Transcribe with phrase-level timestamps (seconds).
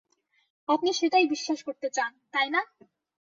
[0.69, 2.61] আপনি সেটাই বিশ্বাস করতে চান, তাই না?